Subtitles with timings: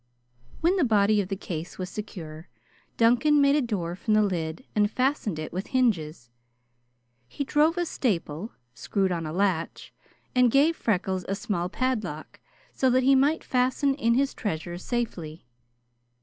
[0.61, 2.47] When the body of the case was secure,
[2.97, 6.31] Duncan made a door from the lid and fastened it with hinges.
[7.27, 9.93] He drove a staple, screwed on a latch,
[10.33, 12.39] and gave Freckles a small padlock
[12.73, 15.45] so that he might fasten in his treasures safely.